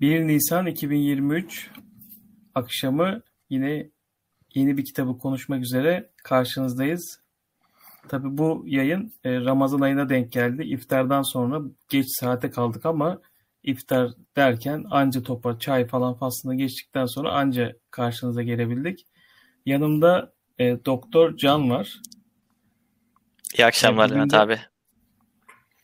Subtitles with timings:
[0.00, 1.70] 1 Nisan 2023
[2.54, 3.90] akşamı yine
[4.54, 7.20] yeni bir kitabı konuşmak üzere karşınızdayız.
[8.08, 10.62] Tabi bu yayın e, Ramazan ayına denk geldi.
[10.62, 13.20] İftardan sonra geç saate kaldık ama
[13.62, 19.06] iftar derken anca topa çay falan faslını geçtikten sonra anca karşınıza gelebildik.
[19.66, 22.00] Yanımda e, Doktor Can var.
[23.58, 24.58] İyi akşamlar Levent abi.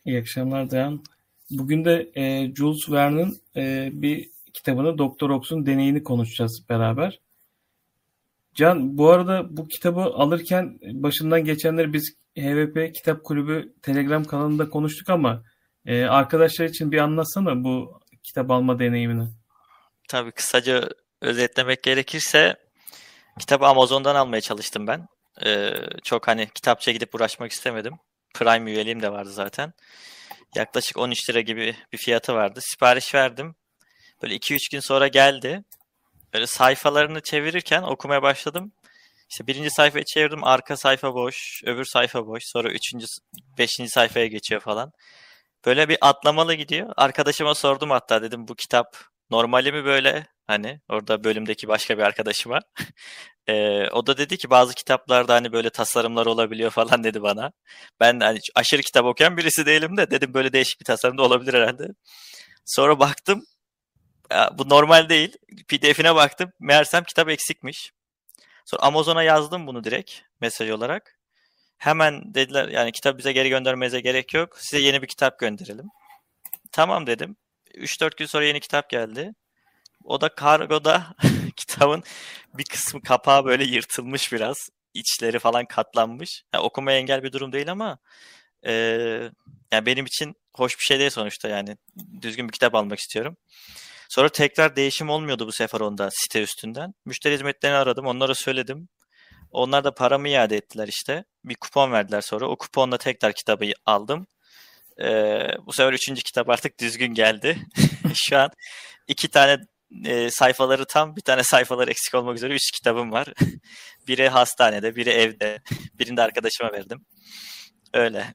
[0.05, 1.03] İyi akşamlar Dayan.
[1.57, 7.19] Bugün de e, Jules Verne'ın e, bir kitabını Doktor Ox'un deneyini konuşacağız beraber.
[8.55, 15.09] Can bu arada bu kitabı alırken başından geçenleri biz HVP Kitap Kulübü Telegram kanalında konuştuk
[15.09, 15.43] ama
[15.85, 19.27] e, arkadaşlar için bir anlatsana bu kitap alma deneyimini.
[20.07, 20.89] Tabii kısaca
[21.21, 22.55] özetlemek gerekirse
[23.39, 25.07] kitabı Amazon'dan almaya çalıştım ben.
[25.45, 27.93] Ee, çok hani kitapçıya gidip uğraşmak istemedim.
[28.33, 29.73] Prime üyeliğim de vardı zaten.
[30.55, 32.59] Yaklaşık 13 lira gibi bir fiyatı vardı.
[32.63, 33.55] Sipariş verdim.
[34.21, 35.63] Böyle 2-3 gün sonra geldi.
[36.33, 38.71] Böyle sayfalarını çevirirken okumaya başladım.
[39.29, 40.43] İşte birinci sayfayı çevirdim.
[40.43, 41.61] Arka sayfa boş.
[41.65, 42.43] Öbür sayfa boş.
[42.45, 43.05] Sonra üçüncü,
[43.57, 44.91] beşinci sayfaya geçiyor falan.
[45.65, 46.93] Böyle bir atlamalı gidiyor.
[46.97, 48.97] Arkadaşıma sordum hatta dedim bu kitap
[49.29, 50.27] normali mi böyle?
[50.47, 52.59] Hani orada bölümdeki başka bir arkadaşıma.
[53.47, 57.51] ee, o da dedi ki bazı kitaplarda hani böyle tasarımlar olabiliyor falan dedi bana.
[57.99, 61.53] Ben hani aşırı kitap okuyan birisi değilim de dedim böyle değişik bir tasarım da olabilir
[61.53, 61.87] herhalde.
[62.65, 63.45] Sonra baktım
[64.31, 65.37] ya, bu normal değil.
[65.67, 66.51] PDF'ine baktım.
[66.59, 67.91] Meğersem kitap eksikmiş.
[68.65, 71.19] Sonra Amazon'a yazdım bunu direkt mesaj olarak.
[71.77, 74.57] Hemen dediler yani kitap bize geri göndermenize gerek yok.
[74.59, 75.85] Size yeni bir kitap gönderelim.
[76.71, 77.37] Tamam dedim.
[77.75, 79.33] 3-4 gün sonra yeni kitap geldi.
[80.05, 81.07] O da kargoda
[81.55, 82.03] kitabın
[82.53, 84.69] bir kısmı kapağı böyle yırtılmış biraz.
[84.93, 86.43] İçleri falan katlanmış.
[86.53, 87.97] Yani okumaya engel bir durum değil ama
[88.65, 88.73] e,
[89.71, 91.77] yani benim için hoş bir şey değil sonuçta yani.
[92.21, 93.37] Düzgün bir kitap almak istiyorum.
[94.09, 96.93] Sonra tekrar değişim olmuyordu bu sefer onda site üstünden.
[97.05, 98.05] Müşteri hizmetlerini aradım.
[98.05, 98.89] Onlara söyledim.
[99.51, 101.23] Onlar da paramı iade ettiler işte.
[101.45, 102.47] Bir kupon verdiler sonra.
[102.49, 104.27] O kuponla tekrar kitabı aldım.
[105.01, 107.57] Ee, bu sefer üçüncü kitap artık düzgün geldi.
[108.13, 108.49] Şu an
[109.07, 109.57] iki tane
[110.05, 113.27] e, sayfaları tam, bir tane sayfaları eksik olmak üzere üç kitabım var.
[114.07, 115.59] biri hastanede, biri evde.
[115.99, 117.05] Birini de arkadaşıma verdim.
[117.93, 118.33] Öyle.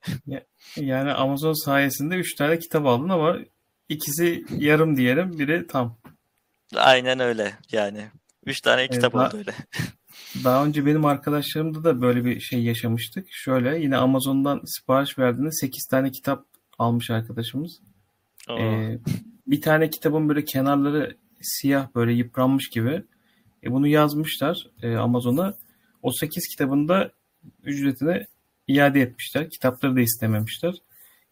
[0.76, 3.38] Yani Amazon sayesinde üç tane kitap aldın ama
[3.88, 5.98] ikisi yarım diyelim, biri tam.
[6.76, 8.10] Aynen öyle yani.
[8.46, 9.54] Üç tane kitap evet, oldu öyle.
[10.44, 13.26] Daha önce benim arkadaşlarımda da böyle bir şey yaşamıştık.
[13.30, 16.44] Şöyle yine Amazon'dan sipariş verdiğinde 8 tane kitap
[16.78, 17.80] almış arkadaşımız.
[18.50, 18.98] Ee,
[19.46, 23.02] bir tane kitabın böyle kenarları siyah böyle yıpranmış gibi.
[23.64, 25.54] E, bunu yazmışlar e, Amazon'a.
[26.02, 27.10] O 8 kitabında
[27.62, 28.26] ücretini
[28.68, 29.50] iade etmişler.
[29.50, 30.74] Kitapları da istememişler.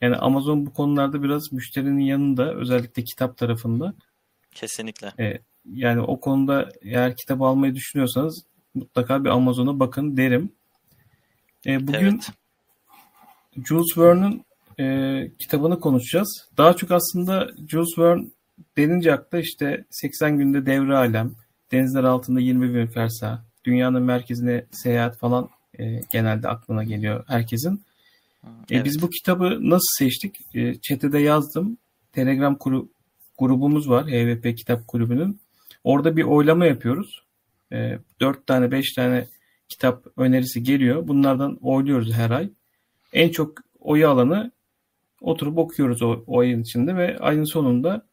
[0.01, 3.95] Yani Amazon bu konularda biraz müşterinin yanında özellikle kitap tarafında.
[4.55, 5.13] Kesinlikle.
[5.19, 5.39] E,
[5.73, 8.45] yani o konuda eğer kitap almayı düşünüyorsanız
[8.75, 10.53] mutlaka bir Amazon'a bakın derim.
[11.67, 12.31] E, bugün evet.
[13.69, 14.45] Jules Verne'ın
[14.81, 16.49] e, kitabını konuşacağız.
[16.57, 18.27] Daha çok aslında Jules Verne
[18.77, 21.33] denince akla işte 80 günde devre alem,
[21.73, 25.49] denizler altında 20 bin fersah, dünyanın merkezine seyahat falan
[25.79, 27.83] e, genelde aklına geliyor herkesin.
[28.71, 28.83] Evet.
[28.83, 30.37] E, biz bu kitabı nasıl seçtik?
[30.55, 31.79] E, chat'e yazdım.
[32.13, 32.89] Telegram kuru,
[33.39, 34.07] grubumuz var.
[34.07, 35.41] HVP Kitap Kulübü'nün.
[35.85, 37.23] Orada bir oylama yapıyoruz.
[37.73, 39.27] E, 4 tane 5 tane
[39.69, 41.09] kitap önerisi geliyor.
[41.09, 42.51] Bunlardan oyluyoruz her ay.
[43.13, 44.53] En çok oyu alanı
[45.21, 48.08] oturup okuyoruz o, o ayın içinde ve ayın sonunda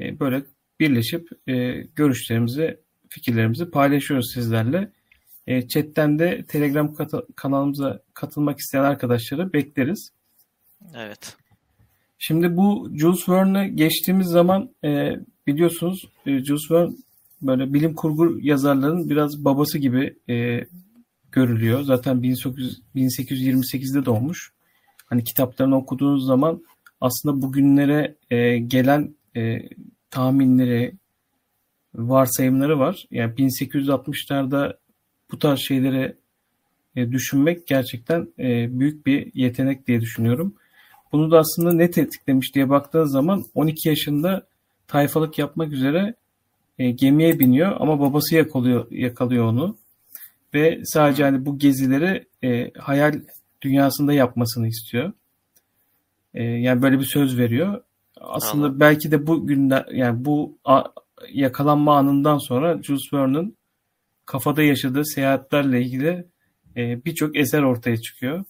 [0.00, 0.42] e, böyle
[0.80, 4.92] birleşip e, görüşlerimizi, fikirlerimizi paylaşıyoruz sizlerle.
[5.46, 6.94] E, chatten de Telegram
[7.36, 10.10] kanalımıza katılmak isteyen arkadaşları bekleriz.
[10.96, 11.36] Evet.
[12.18, 15.10] Şimdi bu Jules Verne'e geçtiğimiz zaman e,
[15.46, 16.94] biliyorsunuz e, Jules Verne
[17.42, 20.66] böyle bilim kurgu yazarların biraz babası gibi e,
[21.32, 21.82] görülüyor.
[21.82, 24.52] Zaten 1800, 1828'de doğmuş.
[25.06, 26.64] Hani kitaplarını okuduğunuz zaman
[27.00, 29.58] aslında bugünlere e, gelen e,
[30.14, 30.94] tahminleri,
[31.94, 33.06] varsayımları var.
[33.10, 34.76] Yani 1860'larda
[35.30, 36.16] bu tarz şeyleri
[36.96, 40.54] e, düşünmek gerçekten e, büyük bir yetenek diye düşünüyorum.
[41.12, 44.46] Bunu da aslında ne tetiklemiş diye baktığınız zaman 12 yaşında
[44.86, 46.14] tayfalık yapmak üzere
[46.78, 49.76] e, gemiye biniyor ama babası yakalıyor, yakalıyor onu.
[50.54, 52.26] Ve sadece hani bu gezileri
[52.78, 53.20] hayal
[53.62, 55.12] dünyasında yapmasını istiyor.
[56.34, 57.82] Yani böyle bir söz veriyor.
[58.28, 58.80] Aslında Anladım.
[58.80, 60.82] belki de bu günde yani bu a,
[61.32, 63.56] yakalanma anından sonra Jules Verne'ın
[64.26, 66.26] kafada yaşadığı seyahatlerle ilgili
[66.76, 68.44] e, birçok eser ortaya çıkıyor.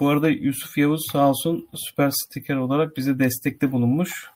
[0.00, 4.30] Bu arada Yusuf Yavuz sağ olsun süper sticker olarak bize destekte bulunmuş.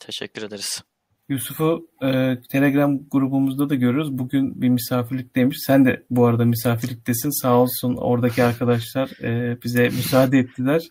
[0.00, 0.84] teşekkür ederiz.
[1.28, 4.18] Yusuf'u e, Telegram grubumuzda da görüyoruz.
[4.18, 5.58] Bugün bir misafirlikteymiş.
[5.66, 7.42] Sen de bu arada misafirliktesin.
[7.42, 10.88] Sağ olsun oradaki arkadaşlar e, bize müsaade ettiler.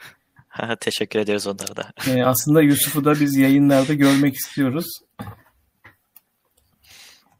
[0.79, 1.93] Teşekkür ederiz onlara da.
[2.07, 4.85] E, aslında Yusuf'u da biz yayınlarda görmek istiyoruz.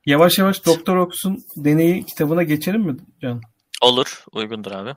[0.05, 3.41] Yavaş yavaş Doktor Ox'un deneyi kitabına geçelim mi Can?
[3.81, 4.23] Olur.
[4.31, 4.95] Uygundur abi.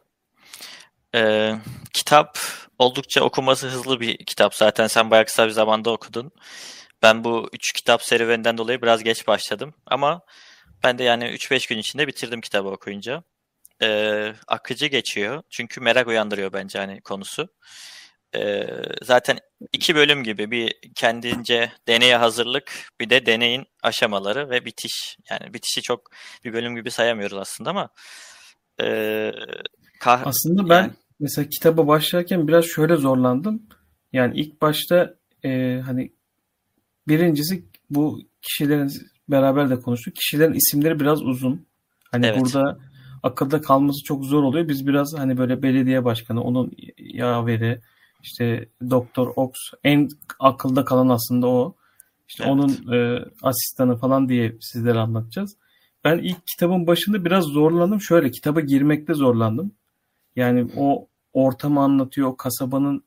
[1.15, 1.55] Ee,
[1.93, 2.39] kitap
[2.79, 4.55] oldukça okuması hızlı bir kitap.
[4.55, 6.31] Zaten sen bayağı kısa bir zamanda okudun.
[7.03, 9.75] Ben bu üç kitap serüveninden dolayı biraz geç başladım.
[9.87, 10.21] Ama
[10.85, 13.23] ben de yani 3-5 gün içinde bitirdim kitabı okuyunca.
[13.83, 15.43] Ee, akıcı geçiyor.
[15.51, 17.49] Çünkü merak uyandırıyor bence hani konusu.
[18.37, 18.67] Ee,
[19.03, 19.39] zaten
[19.73, 25.17] iki bölüm gibi bir kendince deneye hazırlık bir de deneyin aşamaları ve bitiş.
[25.31, 26.11] Yani bitişi çok
[26.45, 27.89] bir bölüm gibi sayamıyoruz aslında ama
[28.81, 28.87] e,
[30.01, 33.63] kah- aslında ben yani, mesela kitaba başlarken biraz şöyle zorlandım.
[34.13, 36.13] Yani ilk başta e, hani
[37.09, 38.93] birincisi bu kişilerin
[39.29, 40.17] beraber de konuştuk.
[40.17, 41.67] Kişilerin isimleri biraz uzun.
[42.11, 42.41] Hani evet.
[42.41, 42.79] burada
[43.23, 44.69] akılda kalması çok zor oluyor.
[44.69, 47.81] Biz biraz hani böyle belediye başkanı, onun yaveri,
[48.23, 49.53] işte Doktor Ox
[49.85, 50.09] en
[50.39, 51.75] akılda kalan aslında o.
[52.29, 52.53] İşte evet.
[52.53, 55.57] onun e, asistanı falan diye sizlere anlatacağız.
[56.05, 58.01] Ben ilk kitabın başında biraz zorlandım.
[58.01, 59.73] Şöyle kitaba girmekte zorlandım.
[60.37, 63.05] Yani o ortamı anlatıyor, o kasabanın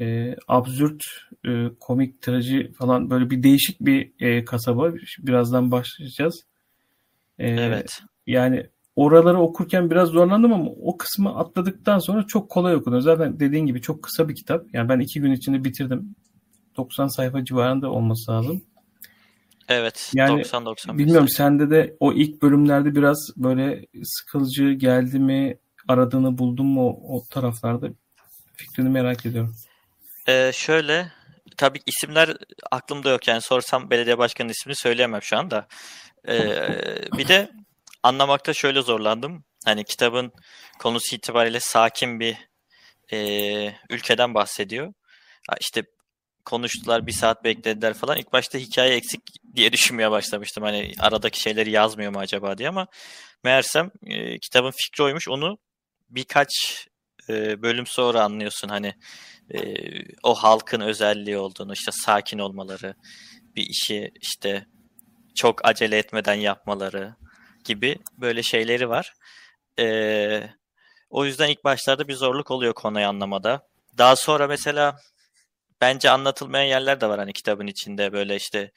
[0.00, 1.02] e, absürt,
[1.46, 4.92] e, komik, traji falan böyle bir değişik bir e, kasaba.
[5.18, 6.46] Birazdan başlayacağız.
[7.38, 8.02] E, evet.
[8.26, 8.66] Yani
[8.96, 13.02] oraları okurken biraz zorlandım ama o kısmı atladıktan sonra çok kolay okunuyor.
[13.02, 14.66] Zaten dediğin gibi çok kısa bir kitap.
[14.72, 16.14] Yani ben iki gün içinde bitirdim.
[16.76, 18.64] 90 sayfa civarında olması lazım.
[19.68, 20.10] Evet.
[20.14, 20.98] Yani 90-90.
[20.98, 25.58] Bilmiyorum sende de o ilk bölümlerde biraz böyle sıkılıcı geldi mi?
[25.88, 27.88] Aradığını buldun mu o, o taraflarda?
[28.56, 29.56] Fikrini merak ediyorum.
[30.28, 31.12] Ee, şöyle
[31.56, 32.36] tabii isimler
[32.70, 35.66] aklımda yok yani sorsam belediye başkanının ismini söyleyemem şu anda.
[36.28, 36.68] Ee,
[37.18, 37.50] bir de
[38.04, 39.44] anlamakta şöyle zorlandım.
[39.64, 40.32] Hani kitabın
[40.78, 42.36] konusu itibariyle sakin bir
[43.12, 43.18] e,
[43.90, 44.92] ülkeden bahsediyor.
[45.60, 45.82] İşte
[46.44, 48.16] konuştular bir saat beklediler falan.
[48.16, 49.20] İlk başta hikaye eksik
[49.54, 50.64] diye düşünmeye başlamıştım.
[50.64, 52.86] Hani aradaki şeyleri yazmıyor mu acaba diye ama
[53.44, 55.28] meğersem e, kitabın fikri oymuş.
[55.28, 55.58] Onu
[56.10, 56.50] birkaç
[57.28, 58.68] e, bölüm sonra anlıyorsun.
[58.68, 58.94] Hani
[59.54, 59.58] e,
[60.22, 62.94] o halkın özelliği olduğunu, işte sakin olmaları,
[63.56, 64.66] bir işi işte
[65.34, 67.14] çok acele etmeden yapmaları
[67.64, 69.14] gibi böyle şeyleri var.
[69.78, 70.50] E,
[71.10, 73.66] o yüzden ilk başlarda bir zorluk oluyor konuyu anlamada.
[73.98, 74.96] Daha sonra mesela
[75.80, 78.72] bence anlatılmayan yerler de var hani kitabın içinde böyle işte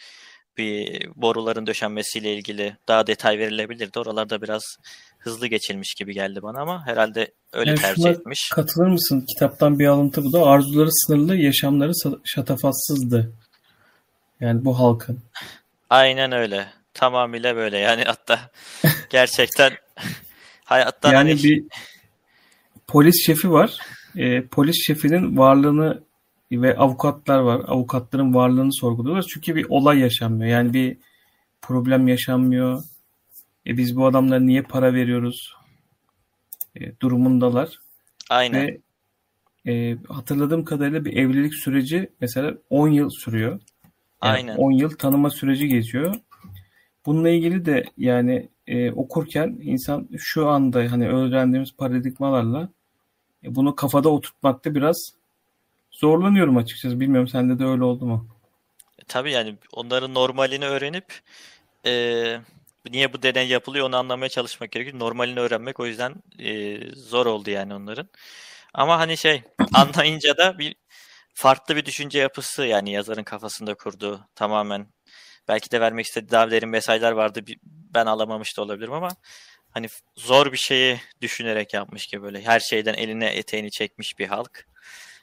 [0.58, 4.00] bir boruların döşenmesiyle ilgili daha detay verilebilirdi.
[4.00, 4.64] Oralarda biraz
[5.20, 8.50] hızlı geçilmiş gibi geldi bana ama herhalde öyle yani tercih etmiş.
[8.54, 9.26] Katılır mısın?
[9.34, 10.46] Kitaptan bir alıntı bu da.
[10.46, 11.92] Arzuları sınırlı, yaşamları
[12.24, 13.32] şatafatsızdı.
[14.40, 15.20] Yani bu halkın.
[15.90, 16.68] Aynen öyle.
[16.98, 17.78] Tamamıyla böyle.
[17.78, 18.52] Yani hatta
[19.10, 19.72] gerçekten
[20.64, 21.44] hayattan yani hani...
[21.44, 21.64] bir
[22.88, 23.78] polis şefi var.
[24.16, 26.04] E, polis şefinin varlığını
[26.52, 27.62] ve avukatlar var.
[27.68, 29.26] Avukatların varlığını sorguluyorlar.
[29.34, 30.52] Çünkü bir olay yaşanmıyor.
[30.52, 30.98] Yani bir
[31.62, 32.84] problem yaşanmıyor.
[33.68, 35.54] E biz bu adamlara niye para veriyoruz?
[36.76, 37.80] E, durumundalar.
[38.30, 38.68] Aynen.
[38.68, 38.82] Ve
[39.72, 43.52] e, hatırladığım kadarıyla bir evlilik süreci mesela 10 yıl sürüyor.
[44.24, 44.56] Yani Aynen.
[44.56, 46.16] 10 yıl tanıma süreci geçiyor.
[47.08, 52.70] Bununla ilgili de yani e, okurken insan şu anda hani öğrendiğimiz paradigmalarla
[53.44, 54.98] e, bunu kafada oturtmakta biraz
[55.92, 57.00] zorlanıyorum açıkçası.
[57.00, 58.28] Bilmiyorum sende de öyle oldu mu?
[59.00, 61.22] E, tabii yani onların normalini öğrenip
[61.86, 61.92] e,
[62.92, 65.00] niye bu deney yapılıyor onu anlamaya çalışmak gerekiyor.
[65.00, 68.10] Normalini öğrenmek o yüzden e, zor oldu yani onların.
[68.74, 70.76] Ama hani şey anlayınca da bir
[71.34, 74.88] farklı bir düşünce yapısı yani yazarın kafasında kurduğu tamamen
[75.48, 77.42] belki de vermek istediği daha derin mesajlar vardı
[77.94, 79.10] ben alamamış da olabilirim ama
[79.72, 84.66] hani zor bir şeyi düşünerek yapmış gibi böyle her şeyden eline eteğini çekmiş bir halk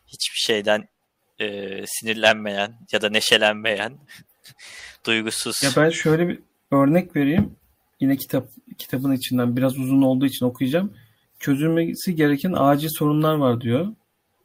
[0.07, 0.89] hiçbir şeyden
[1.41, 1.47] e,
[1.87, 3.99] sinirlenmeyen ya da neşelenmeyen
[5.07, 5.63] duygusuz.
[5.63, 6.39] Ya ben şöyle bir
[6.71, 7.57] örnek vereyim.
[8.01, 10.93] Yine kitap kitabın içinden biraz uzun olduğu için okuyacağım.
[11.39, 13.89] Çözülmesi gereken acil sorunlar var diyor.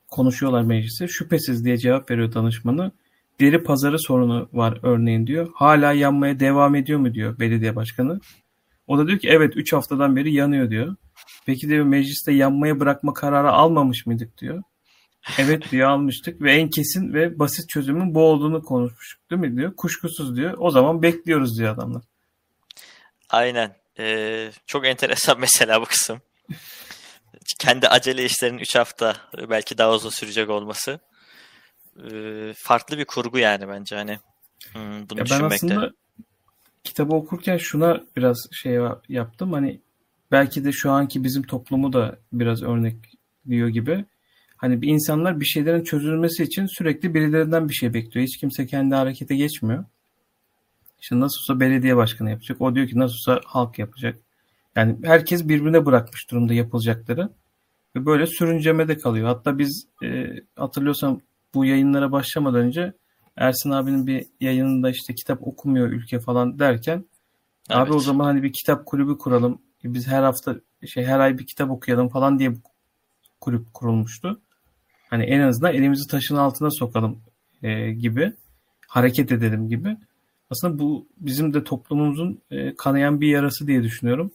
[0.09, 1.07] Konuşuyorlar meclise.
[1.07, 2.91] Şüphesiz diye cevap veriyor danışmanı.
[3.39, 5.49] Deri pazarı sorunu var örneğin diyor.
[5.55, 8.19] Hala yanmaya devam ediyor mu diyor belediye başkanı.
[8.87, 10.95] O da diyor ki evet 3 haftadan beri yanıyor diyor.
[11.45, 14.63] Peki diyor mecliste yanmaya bırakma kararı almamış mıydık diyor.
[15.37, 19.75] Evet diyor almıştık ve en kesin ve basit çözümün bu olduğunu konuşmuştuk değil mi diyor.
[19.75, 20.53] Kuşkusuz diyor.
[20.57, 22.03] O zaman bekliyoruz diyor adamlar.
[23.29, 23.75] Aynen.
[23.99, 26.21] Ee, çok enteresan mesela bu kısım.
[27.59, 29.15] Kendi acele işlerinin 3 hafta
[29.49, 30.99] belki daha uzun sürecek olması.
[32.11, 34.19] E, farklı bir kurgu yani bence hani
[34.73, 35.91] hmm, bunu Ya ben aslında
[36.83, 38.79] kitabı okurken şuna biraz şey
[39.09, 39.53] yaptım.
[39.53, 39.81] Hani
[40.31, 44.05] belki de şu anki bizim toplumu da biraz örnekliyor gibi.
[44.57, 48.27] Hani bir insanlar bir şeylerin çözülmesi için sürekli birilerinden bir şey bekliyor.
[48.27, 49.85] Hiç kimse kendi harekete geçmiyor.
[51.01, 52.61] İşte nasıl olsa belediye başkanı yapacak.
[52.61, 54.19] O diyor ki nasıl olsa halk yapacak.
[54.75, 57.29] Yani herkes birbirine bırakmış durumda yapılacakları.
[57.95, 59.27] Ve böyle sürüncemede kalıyor.
[59.27, 61.21] Hatta biz e, hatırlıyorsam
[61.53, 62.93] bu yayınlara başlamadan önce
[63.35, 67.05] Ersin abinin bir yayınında işte kitap okumuyor ülke falan derken
[67.69, 67.81] evet.
[67.81, 69.61] abi o zaman hani bir kitap kulübü kuralım.
[69.83, 70.55] Biz her hafta
[70.87, 72.53] şey her ay bir kitap okuyalım falan diye
[73.41, 74.41] kulüp kurulmuştu.
[75.09, 77.21] Hani en azından elimizi taşın altına sokalım
[77.63, 78.33] e, gibi
[78.87, 79.97] hareket edelim gibi.
[80.49, 84.31] Aslında bu bizim de toplumumuzun e, kanayan bir yarası diye düşünüyorum.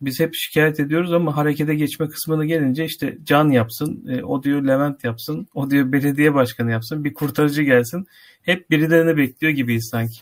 [0.00, 4.62] Biz hep şikayet ediyoruz ama harekete geçme kısmına gelince işte Can yapsın, e, o diyor
[4.62, 8.06] Levent yapsın, o diyor belediye başkanı yapsın, bir kurtarıcı gelsin.
[8.42, 10.20] Hep birilerini bekliyor gibiyiz sanki.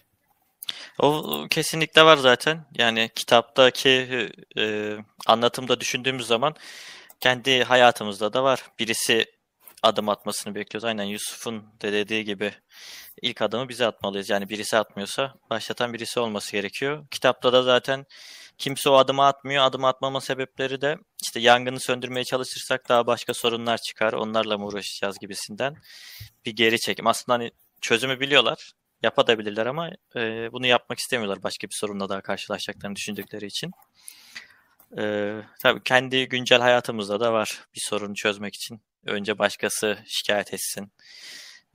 [0.98, 2.64] O kesinlikle var zaten.
[2.78, 4.28] Yani kitaptaki
[4.58, 6.54] e, anlatımda düşündüğümüz zaman
[7.20, 8.62] kendi hayatımızda da var.
[8.78, 9.24] Birisi
[9.82, 10.84] adım atmasını bekliyoruz.
[10.84, 12.52] Aynen Yusuf'un de dediği gibi
[13.22, 14.30] ilk adımı bize atmalıyız.
[14.30, 17.06] Yani birisi atmıyorsa başlatan birisi olması gerekiyor.
[17.10, 18.06] Kitapta da zaten
[18.58, 19.64] kimse o adımı atmıyor.
[19.64, 24.12] Adım atmama sebepleri de işte yangını söndürmeye çalışırsak daha başka sorunlar çıkar.
[24.12, 25.76] Onlarla mı uğraşacağız gibisinden
[26.46, 27.06] bir geri çekim.
[27.06, 28.72] Aslında hani çözümü biliyorlar.
[29.02, 33.70] Yapabilirler ama e, bunu yapmak istemiyorlar başka bir sorunla daha karşılaşacaklarını düşündükleri için.
[34.98, 38.80] E, tabii kendi güncel hayatımızda da var bir sorunu çözmek için.
[39.06, 40.92] Önce başkası şikayet etsin.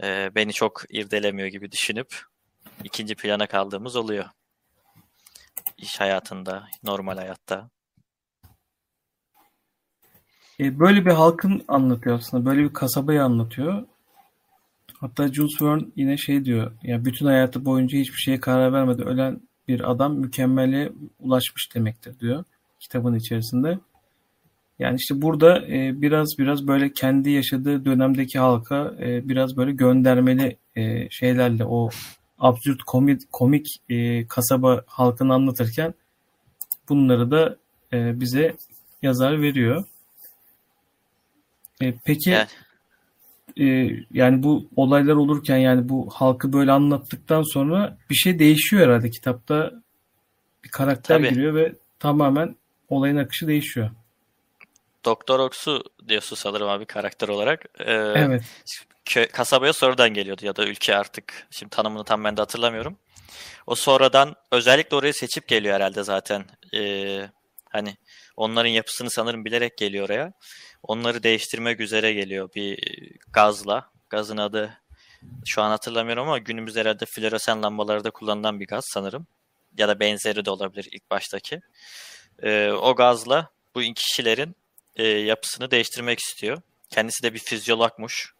[0.04, 2.22] E, beni çok irdelemiyor gibi düşünüp
[2.84, 4.26] ikinci plana kaldığımız oluyor.
[5.82, 7.70] İş hayatında, normal hayatta.
[10.60, 12.46] E, böyle bir halkın anlatıyor aslında.
[12.46, 13.84] Böyle bir kasabayı anlatıyor.
[15.00, 16.72] Hatta Jules Verne yine şey diyor.
[16.84, 19.04] Ya bütün hayatı boyunca hiçbir şeye karar vermedi.
[19.04, 22.44] Ölen bir adam mükemmele ulaşmış demektir diyor
[22.80, 23.80] kitabın içerisinde.
[24.80, 30.58] Yani işte burada e, biraz biraz böyle kendi yaşadığı dönemdeki halka e, biraz böyle göndermeli
[30.76, 31.90] e, şeylerle o
[32.42, 35.94] absürt komik, komik e, kasaba halkını anlatırken
[36.90, 37.58] bunları da
[37.94, 38.56] e, bize
[39.02, 39.84] yazar veriyor.
[41.82, 42.48] E, peki yani.
[43.60, 49.10] e, yani bu olaylar olurken yani bu halkı böyle anlattıktan sonra bir şey değişiyor herhalde
[49.10, 49.72] kitapta
[50.64, 51.30] bir karakter Tabii.
[51.30, 52.56] giriyor ve tamamen
[52.90, 53.90] olayın akışı değişiyor.
[55.06, 57.66] Doktor Ox'u diyorsun sanırım abi karakter olarak.
[57.80, 58.44] Ee, evet.
[59.12, 61.48] Kö- kasabaya sonradan geliyordu ya da ülke artık.
[61.52, 62.98] Şimdi tanımını tam ben de hatırlamıyorum.
[63.68, 66.46] O sonradan özellikle orayı seçip geliyor herhalde zaten.
[66.74, 67.30] Ee,
[67.70, 67.96] hani
[68.38, 70.34] onların yapısını sanırım bilerek geliyor oraya.
[70.84, 72.78] Onları değiştirmek üzere geliyor bir
[73.34, 73.92] gazla.
[74.10, 74.82] Gazın adı
[75.46, 79.28] şu an hatırlamıyorum ama günümüz herhalde floresan lambalarda kullanılan bir gaz sanırım.
[79.78, 81.62] Ya da benzeri de olabilir ilk baştaki.
[82.44, 84.56] Ee, o gazla bu kişilerin
[84.96, 86.62] e, yapısını değiştirmek istiyor.
[86.90, 88.34] Kendisi de bir fizyologmuş.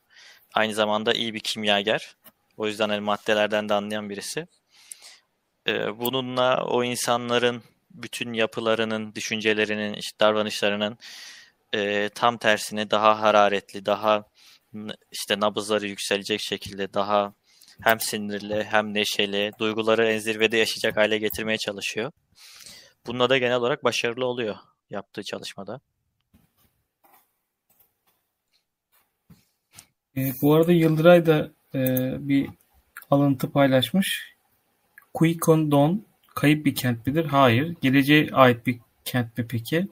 [0.54, 2.16] Aynı zamanda iyi bir kimyager.
[2.58, 4.48] O yüzden hani maddelerden de anlayan birisi.
[5.68, 10.98] E, bununla o insanların bütün yapılarının, düşüncelerinin, işte davranışlarının
[11.74, 14.24] e, tam tersine daha hararetli, daha
[15.12, 17.34] işte nabızları yükselecek şekilde daha
[17.82, 22.12] hem sinirli hem neşeli, duyguları en zirvede yaşayacak hale getirmeye çalışıyor.
[23.08, 24.56] Bununla da genel olarak başarılı oluyor
[24.90, 25.82] yaptığı çalışmada.
[30.18, 31.80] E, bu arada Yıldıray da e,
[32.20, 32.50] bir
[33.12, 34.36] alıntı paylaşmış.
[35.14, 37.26] Kuikon Don kayıp bir kent midir?
[37.26, 37.76] Hayır.
[37.82, 39.88] Geleceğe ait bir kent mi peki?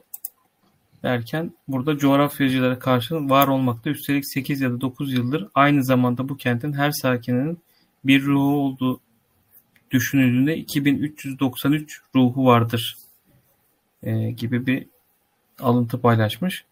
[1.02, 3.90] Derken burada coğrafyacılara karşı var olmakta.
[3.90, 7.58] Üstelik 8 ya da 9 yıldır aynı zamanda bu kentin her sakininin
[8.04, 9.00] bir ruhu olduğu
[9.90, 12.96] düşünüldüğünde 2393 ruhu vardır
[14.02, 14.86] e, gibi bir
[15.58, 16.64] alıntı paylaşmış.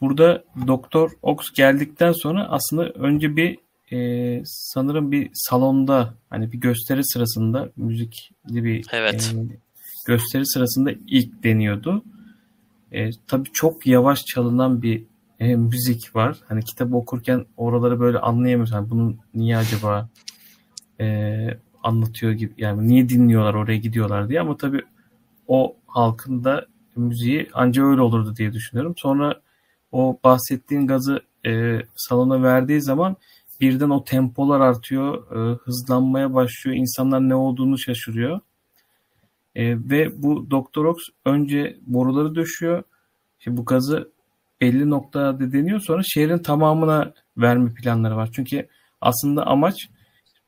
[0.00, 3.58] Burada Doktor Ox geldikten sonra aslında önce bir
[3.92, 9.34] e, sanırım bir salonda hani bir gösteri sırasında müzikli bir evet.
[9.36, 9.58] e,
[10.06, 12.04] gösteri sırasında ilk deniyordu.
[12.92, 15.04] E, tabii çok yavaş çalınan bir
[15.40, 16.36] e, müzik var.
[16.48, 18.74] Hani kitabı okurken oraları böyle anlayamıyorsun.
[18.74, 20.08] Hani bunun niye acaba
[21.00, 21.36] e,
[21.82, 24.82] anlatıyor gibi yani niye dinliyorlar oraya gidiyorlar diye ama tabii
[25.48, 26.66] o halkın da
[26.96, 28.94] müziği ancak öyle olurdu diye düşünüyorum.
[28.96, 29.40] Sonra
[29.92, 33.16] o bahsettiğin gazı e, salona verdiği zaman
[33.60, 38.40] birden o tempolar artıyor, e, hızlanmaya başlıyor, insanlar ne olduğunu şaşırıyor.
[39.54, 42.82] E, ve bu Doktor Ox önce boruları döşüyor.
[43.38, 44.10] Şimdi bu gazı
[44.60, 48.30] belli noktada deniyor sonra şehrin tamamına verme planları var.
[48.32, 48.68] Çünkü
[49.00, 49.88] Aslında amaç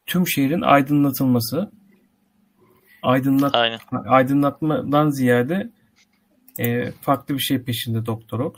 [0.06, 1.72] tüm şehrin aydınlatılması.
[3.02, 3.78] Aydınlat Aynen.
[4.06, 5.70] aydınlatmadan ziyade
[6.58, 8.54] e, farklı bir şey peşinde Doktor Ox.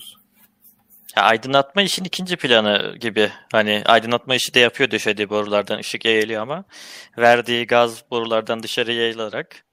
[1.17, 3.31] Ya aydınlatma işin ikinci planı gibi.
[3.53, 6.65] Hani aydınlatma işi de yapıyor döşediği borulardan ışık yayılıyor ama
[7.19, 9.65] verdiği gaz borulardan dışarı yayılarak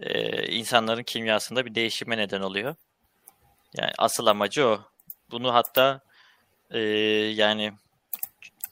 [0.00, 2.74] e, insanların kimyasında bir değişime neden oluyor.
[3.78, 4.80] Yani asıl amacı o.
[5.30, 6.00] Bunu hatta
[6.70, 6.80] e,
[7.34, 7.72] yani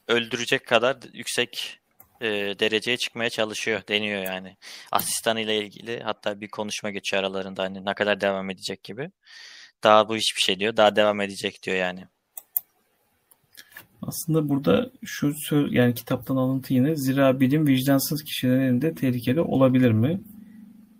[0.08, 1.80] öldürecek kadar yüksek
[2.20, 2.28] e,
[2.60, 4.56] dereceye çıkmaya çalışıyor, deniyor yani.
[4.92, 9.10] Asistanıyla ilgili hatta bir konuşma geçiyor aralarında hani ne kadar devam edecek gibi.
[9.84, 12.06] Daha bu hiçbir şey diyor, daha devam edecek diyor yani.
[14.02, 19.90] Aslında burada şu söz yani kitaptan alıntı yine zira bilim vicdansız kişilerin elinde tehlikeli olabilir
[19.90, 20.20] mi?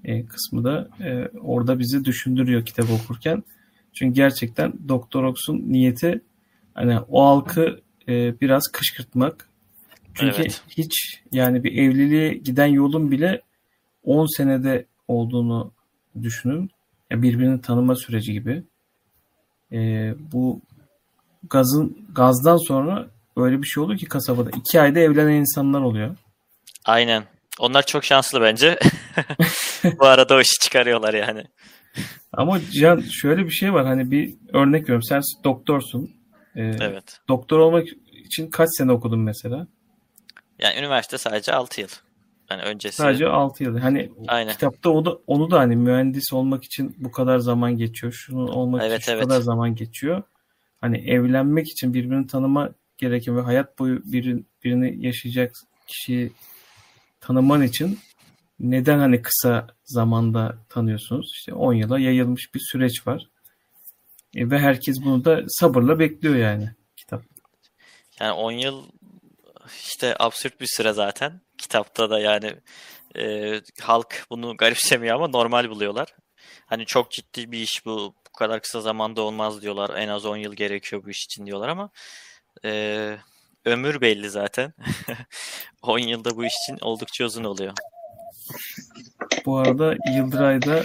[0.05, 3.43] E, kısmı da e, orada bizi düşündürüyor kitap okurken.
[3.93, 6.21] Çünkü gerçekten Doktor Ox'un niyeti
[6.75, 9.49] hani o halkı e, biraz kışkırtmak.
[10.15, 10.63] Çünkü Evet.
[10.69, 13.43] hiç yani bir evliliğe giden yolun bile
[14.05, 15.73] 10 senede olduğunu
[16.23, 16.71] düşünün.
[17.11, 18.63] Ya birbirini tanıma süreci gibi.
[19.73, 20.61] E, bu
[21.51, 23.07] gazın gazdan sonra
[23.37, 26.17] öyle bir şey oluyor ki kasabada iki ayda evlenen insanlar oluyor.
[26.85, 27.25] Aynen.
[27.59, 28.79] Onlar çok şanslı bence.
[30.01, 31.45] bu arada o işi çıkarıyorlar yani.
[32.33, 36.11] Ama Can şöyle bir şey var hani bir örnek veriyorum sen doktorsun.
[36.57, 37.21] E, Evet.
[37.29, 37.87] Doktor olmak
[38.25, 39.67] için kaç sene okudun mesela?
[40.59, 41.89] Yani üniversite sadece 6 yıl.
[42.51, 42.97] Yani öncesi.
[42.97, 43.79] Sadece 6 yıl.
[43.79, 44.53] Hani Aynen.
[44.53, 48.13] kitapta o da, onu da hani mühendis olmak için bu kadar zaman geçiyor.
[48.13, 49.25] Şunun olmak Evet, için şu evet.
[49.29, 50.23] kadar zaman geçiyor.
[50.83, 55.55] Hani evlenmek için birbirini tanıma gerekiyor ve hayat boyu birin, birini yaşayacak
[55.87, 56.33] kişiyi
[57.21, 57.99] tanıman için
[58.61, 61.31] neden hani kısa zamanda tanıyorsunuz?
[61.35, 63.29] İşte 10 yıla yayılmış bir süreç var.
[64.35, 67.23] E, ve herkes bunu da sabırla bekliyor yani kitap.
[68.21, 68.85] Yani 10 yıl
[69.85, 71.41] işte absürt bir süre zaten.
[71.59, 72.55] Kitapta da yani
[73.17, 76.15] e, halk bunu garipsemiyor ama normal buluyorlar.
[76.67, 78.15] Hani çok ciddi bir iş bu.
[78.29, 79.91] Bu kadar kısa zamanda olmaz diyorlar.
[79.97, 81.91] En az 10 yıl gerekiyor bu iş için diyorlar ama
[82.65, 83.17] e,
[83.65, 84.73] ömür belli zaten.
[85.83, 87.73] 10 yılda bu iş için oldukça uzun oluyor.
[89.47, 90.83] Bu arada Yıldıray da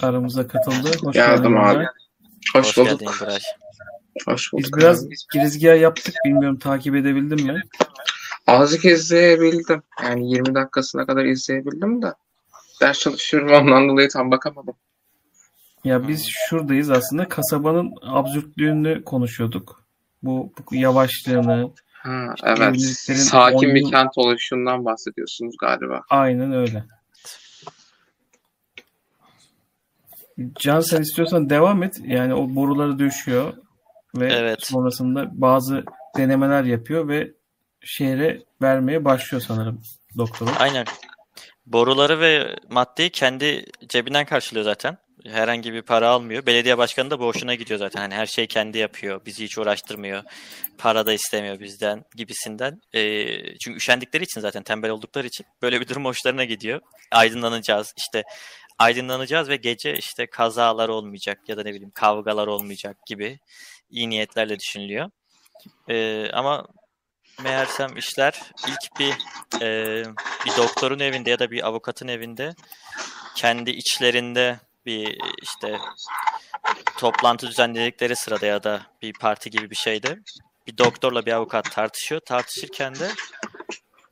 [0.00, 0.90] aramıza katıldı.
[1.02, 1.68] Hoş Geldim geldin abi.
[1.68, 1.86] Yıldıray.
[2.54, 3.00] Hoş, Hoş bulduk.
[3.00, 3.42] geldin Buraj.
[4.26, 4.64] Hoş bulduk.
[4.64, 6.14] Biz biraz girizgah yaptık.
[6.26, 7.62] Bilmiyorum takip edebildin mi?
[8.46, 9.82] Azıcık izleyebildim.
[10.02, 12.14] Yani 20 dakikasına kadar izleyebildim de.
[12.82, 14.74] Ders çalışıyorum ondan dolayı tam bakamadım.
[15.84, 17.28] Ya biz şuradayız aslında.
[17.28, 19.82] Kasabanın absürtlüğünü konuşuyorduk.
[20.22, 21.70] Bu, bu yavaşlığını.
[21.92, 22.80] Ha, evet.
[22.80, 26.02] Sakin on bir kent oluşundan bahsediyorsunuz galiba.
[26.10, 26.84] Aynen öyle.
[30.54, 32.00] Can sen istiyorsan devam et.
[32.04, 33.52] Yani o boruları döşüyor
[34.16, 34.66] ve Evet.
[34.66, 35.84] sonrasında bazı
[36.16, 37.32] denemeler yapıyor ve
[37.80, 39.82] şehre vermeye başlıyor sanırım
[40.18, 40.50] doktoru.
[40.58, 40.84] Aynen.
[41.66, 44.98] Boruları ve maddeyi kendi cebinden karşılıyor zaten.
[45.26, 46.46] Herhangi bir para almıyor.
[46.46, 48.00] Belediye başkanı da bu hoşuna gidiyor zaten.
[48.00, 49.20] Hani her şeyi kendi yapıyor.
[49.26, 50.22] Bizi hiç uğraştırmıyor.
[50.78, 52.80] Para da istemiyor bizden gibisinden.
[52.94, 56.80] Ee, çünkü üşendikleri için zaten tembel oldukları için böyle bir durum hoşlarına gidiyor.
[57.10, 57.92] Aydınlanacağız.
[57.96, 58.22] işte
[58.78, 63.38] aydınlanacağız ve gece işte kazalar olmayacak ya da ne bileyim kavgalar olmayacak gibi
[63.90, 65.10] iyi niyetlerle düşünülüyor.
[65.88, 66.66] Ee, ama
[67.42, 69.14] meğersem işler ilk bir
[69.62, 70.02] e,
[70.46, 72.54] bir doktorun evinde ya da bir avukatın evinde
[73.36, 75.78] kendi içlerinde bir işte
[76.98, 80.18] toplantı düzenledikleri sırada ya da bir parti gibi bir şeyde
[80.66, 82.20] bir doktorla bir avukat tartışıyor.
[82.20, 83.10] Tartışırken de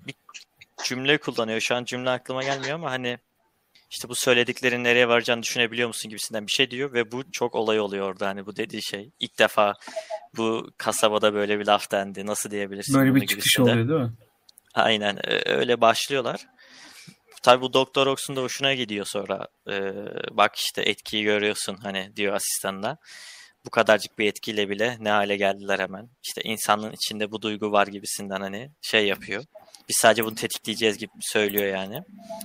[0.07, 0.15] bir
[0.85, 1.61] cümle kullanıyor.
[1.61, 3.19] Şu an cümle aklıma gelmiyor ama hani
[3.91, 7.81] işte bu söylediklerin nereye varacağını düşünebiliyor musun gibisinden bir şey diyor ve bu çok olay
[7.81, 9.11] oluyor orada hani bu dediği şey.
[9.21, 9.75] İlk defa
[10.37, 12.27] bu kasabada böyle bir laf dendi.
[12.27, 13.73] Nasıl diyebilirsin Böyle bir çıkış gibisinden.
[13.73, 14.17] oluyor değil mi?
[14.75, 16.47] Aynen e, öyle başlıyorlar.
[17.43, 19.49] Tabii bu Doktor Ox'un da hoşuna gidiyor sonra.
[19.71, 19.93] Ee,
[20.31, 22.97] bak işte etkiyi görüyorsun hani diyor asistanına.
[23.67, 26.09] Bu kadarcık bir etkiyle bile ne hale geldiler hemen.
[26.23, 29.45] İşte insanın içinde bu duygu var gibisinden hani şey yapıyor.
[29.89, 32.03] Biz sadece bunu tetikleyeceğiz gibi söylüyor yani.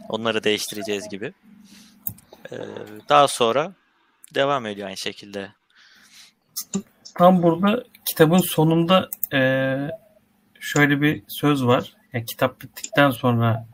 [0.09, 1.33] Onları değiştireceğiz gibi.
[2.51, 2.55] Ee,
[3.09, 3.73] daha sonra
[4.35, 5.51] devam ediyor aynı şekilde.
[7.17, 9.91] Tam burada kitabın sonunda eee,
[10.59, 11.93] şöyle bir söz var.
[12.13, 13.67] Yani kitap bittikten sonra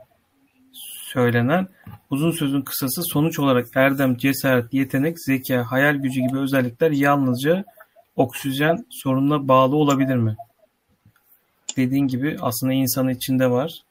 [1.14, 1.68] söylenen
[2.10, 7.66] uzun sözün kısası sonuç olarak erdem, cesaret, yetenek, zeka, hayal gücü gibi özellikler yalnızca
[8.16, 10.36] oksijen sorununa bağlı olabilir mi?
[11.78, 13.84] Dediğin gibi aslında insanın içinde var.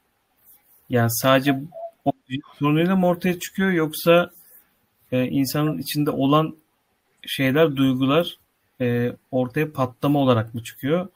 [0.89, 1.61] Yani sadece
[2.05, 4.31] oksijen sorunuyla mı ortaya çıkıyor yoksa
[5.13, 6.57] e, insanın içinde olan
[7.27, 8.39] şeyler, duygular
[8.81, 11.09] e, ortaya patlama olarak mı çıkıyor?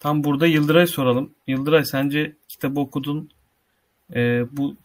[0.00, 1.34] tam burada Yıldıray soralım.
[1.46, 3.30] Yıldıray sence kitabı okudun.
[4.14, 4.76] Ee, bu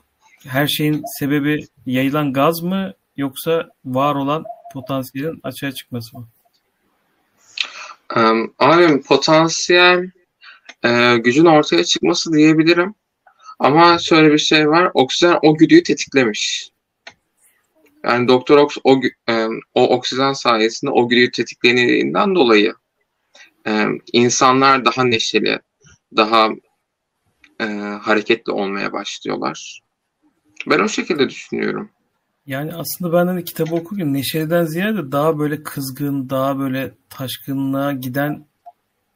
[0.47, 6.27] her şeyin sebebi yayılan gaz mı yoksa var olan potansiyelin açığa çıkması mı?
[8.15, 10.11] Um, potansiyel
[10.83, 12.95] e, gücün ortaya çıkması diyebilirim.
[13.59, 14.91] Ama şöyle bir şey var.
[14.93, 16.71] Oksijen o güdüyü tetiklemiş.
[18.03, 18.99] Yani Doktor Ox o,
[19.29, 22.73] e, o oksijen sayesinde o güdüyü tetiklediğinden dolayı
[23.67, 25.59] e, insanlar daha neşeli,
[26.15, 26.49] daha
[27.61, 27.65] e,
[28.01, 29.81] hareketli olmaya başlıyorlar.
[30.67, 31.89] Ben o şekilde düşünüyorum.
[32.45, 38.45] Yani aslında ben hani kitabı okurken neşeliden ziyade daha böyle kızgın, daha böyle taşkınlığa giden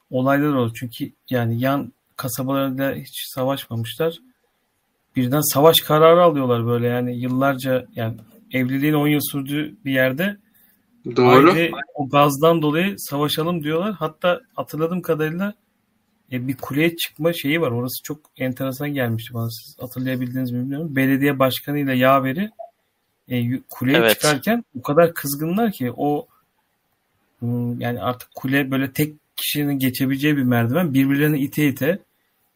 [0.10, 0.74] olaylar oldu.
[0.76, 4.20] Çünkü yani yan kasabalarla hiç savaşmamışlar.
[5.16, 8.18] Birden savaş kararı alıyorlar böyle yani yıllarca yani
[8.52, 10.38] evliliğin 10 yıl sürdüğü bir yerde
[11.16, 11.54] Doğru.
[11.54, 13.94] Haydi o gazdan dolayı savaşalım diyorlar.
[13.94, 15.54] Hatta hatırladığım kadarıyla
[16.32, 17.72] e, bir kuleye çıkma şeyi var.
[17.72, 19.50] Orası çok enteresan gelmişti bana.
[19.50, 20.96] Siz hatırlayabildiniz mi bilmiyorum.
[20.96, 22.50] Belediye başkanıyla yaveri
[23.30, 24.14] e, kuleye Evet.
[24.14, 26.28] çıkarken o kadar kızgınlar ki o
[27.40, 32.00] hmm, yani artık kule böyle tek kişinin geçebileceği bir merdiven birbirlerini ite ite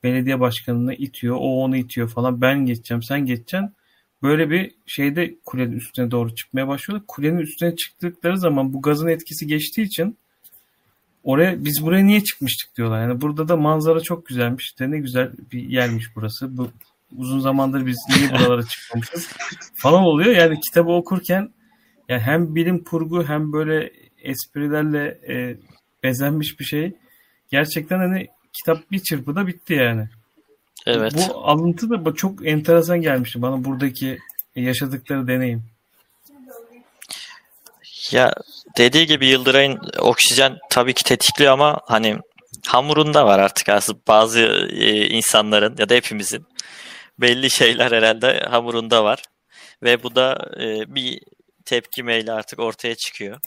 [0.03, 1.35] belediye başkanını itiyor.
[1.35, 2.41] O onu itiyor falan.
[2.41, 3.73] Ben geçeceğim, sen geçeceksin.
[4.23, 7.07] Böyle bir şeyde kulenin üstüne doğru çıkmaya başlıyorlar.
[7.07, 10.17] Kulenin üstüne çıktıkları zaman bu gazın etkisi geçtiği için
[11.29, 13.01] oraya biz buraya niye çıkmıştık diyorlar.
[13.01, 14.79] Yani burada da manzara çok güzelmiş.
[14.79, 16.57] De ne güzel bir yermiş burası.
[16.57, 16.71] Bu
[17.17, 19.29] uzun zamandır biz niye buralara çıkmamışız
[19.75, 20.35] falan oluyor.
[20.35, 21.49] Yani kitabı okurken
[22.09, 23.91] yani hem bilim kurgu hem böyle
[24.23, 25.57] esprilerle e,
[26.03, 26.93] bezenmiş bir şey.
[27.51, 30.09] Gerçekten hani kitap bir çırpıda bitti yani.
[30.85, 31.13] Evet.
[31.29, 34.17] Bu alıntı da çok enteresan gelmişti bana buradaki
[34.55, 35.63] yaşadıkları deneyim.
[38.11, 38.33] Ya
[38.77, 42.17] dediği gibi Yıldıray'ın oksijen tabii ki tetikliyor ama hani
[42.67, 44.39] hamurunda var artık aslında bazı
[44.71, 46.45] e, insanların ya da hepimizin
[47.19, 49.23] belli şeyler herhalde hamurunda var
[49.83, 51.21] ve bu da e, bir
[51.65, 53.39] tepkimeyle artık ortaya çıkıyor.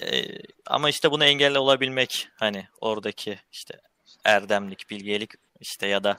[0.00, 0.24] E,
[0.66, 3.80] ama işte bunu engelle olabilmek hani oradaki işte
[4.24, 6.16] erdemlik, bilgelik işte ya da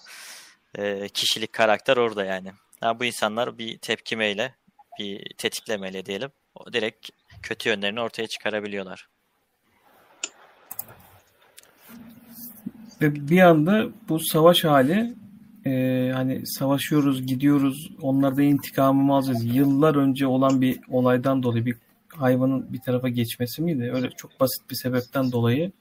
[0.77, 2.51] e, kişilik karakter orada yani.
[2.79, 4.55] Ha, bu insanlar bir tepkimeyle,
[4.99, 6.31] bir tetiklemeyle diyelim.
[6.73, 7.09] Direkt
[7.43, 9.07] kötü yönlerini ortaya çıkarabiliyorlar.
[13.01, 15.15] Ve bir anda bu savaş hali
[15.65, 19.55] e, hani savaşıyoruz, gidiyoruz, onlardan intikamımı alacağız.
[19.55, 21.75] Yıllar önce olan bir olaydan dolayı bir
[22.07, 23.91] hayvanın bir tarafa geçmesi miydi?
[23.93, 25.71] Öyle çok basit bir sebepten dolayı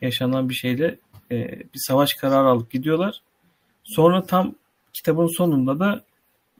[0.00, 0.98] yaşanan bir şeyle
[1.30, 3.22] e, bir savaş kararı alıp gidiyorlar.
[3.84, 4.54] Sonra tam
[4.92, 6.04] kitabın sonunda da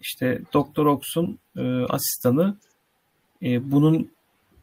[0.00, 2.56] işte Doktor Ox'un e, asistanı
[3.42, 4.10] e, bunun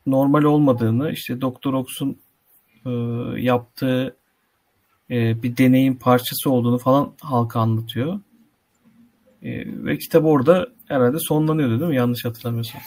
[0.06, 2.18] normal olmadığını, işte Doktor Ox'un
[2.86, 2.92] e,
[3.42, 4.16] yaptığı
[5.10, 8.20] e, bir deneyin parçası olduğunu falan halka anlatıyor.
[9.42, 9.50] E,
[9.86, 11.96] ve kitap orada herhalde sonlanıyordu değil mi?
[11.96, 12.82] Yanlış hatırlamıyorsam.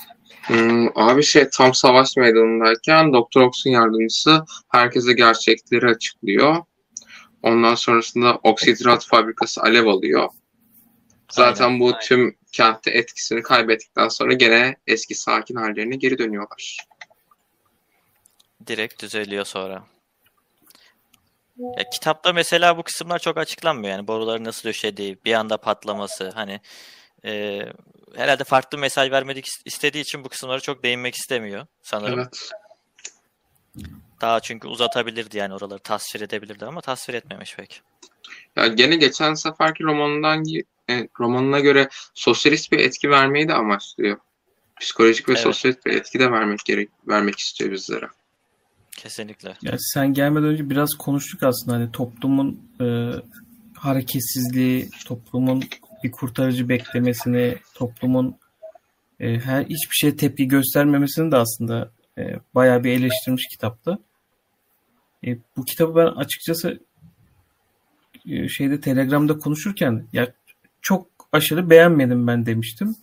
[0.47, 6.57] Hmm, abi şey tam savaş meydanındayken Doktor Ox'un yardımcısı herkese gerçekleri açıklıyor.
[7.43, 10.29] Ondan sonrasında oksidrat fabrikası alev alıyor.
[11.31, 12.01] Zaten Aynen, bu aynen.
[12.01, 16.77] tüm kentte etkisini kaybettikten sonra gene eski sakin hallerine geri dönüyorlar.
[18.69, 19.85] Direkt düzeliyor sonra.
[21.59, 26.61] Ya kitapta mesela bu kısımlar çok açıklanmıyor yani boruların nasıl döşediği, bir anda patlaması hani
[27.25, 27.61] e,
[28.17, 32.19] herhalde farklı mesaj vermek istediği için bu kısımlara çok değinmek istemiyor sanırım.
[32.19, 32.51] Evet.
[34.21, 37.83] Daha çünkü uzatabilirdi yani oraları tasvir edebilirdi ama tasvir etmemiş pek.
[38.57, 40.45] Ya gene geçen seferki romanından
[40.91, 44.19] e, romanına göre sosyalist bir etki vermeyi de amaçlıyor.
[44.81, 45.43] Psikolojik ve Evet.
[45.43, 48.09] sosyalist bir etki de vermek gerek vermek istiyor bizlere.
[49.03, 49.55] Kesinlikle.
[49.63, 53.13] Ya sen gelmeden önce biraz konuştuk aslında hani toplumun e,
[53.75, 55.65] hareketsizliği, toplumun
[56.05, 58.37] bir kurtarıcı beklemesini, toplumun
[59.21, 62.23] e, her hiçbir şeye tepki göstermemesini de aslında e,
[62.55, 63.99] bayağı bir eleştirmiş kitapta.
[65.27, 66.81] E, bu kitabı ben açıkçası
[68.27, 70.33] e, şeyde Telegram'da konuşurken ya
[70.83, 72.97] çok aşırı beğenmedim ben demiştim.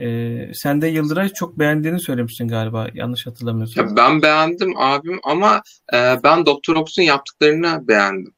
[0.00, 3.88] E, sen de Yıldıray çok beğendiğini söylemiştin galiba yanlış hatırlamıyorsam.
[3.88, 5.62] Ya ben beğendim abim ama
[5.94, 8.34] e, ben Doktor Ox'un yaptıklarını beğendim.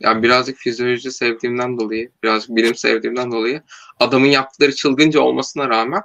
[0.00, 3.62] Yani birazcık fizyoloji sevdiğimden dolayı, birazcık bilim sevdiğimden dolayı
[4.00, 6.02] adamın yaptıkları çılgınca olmasına rağmen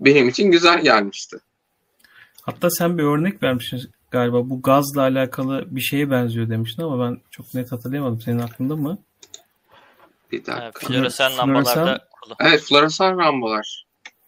[0.00, 1.36] benim için güzel gelmişti.
[2.42, 7.20] Hatta sen bir örnek vermişsin galiba bu gazla alakalı bir şeye benziyor demiştin ama ben
[7.30, 8.20] çok net hatırlayamadım.
[8.20, 8.98] Senin aklında mı?
[10.32, 10.86] Bir dakika.
[10.86, 12.08] floresan Floresan- lambalarda
[12.40, 13.85] Evet, floresan lambalar.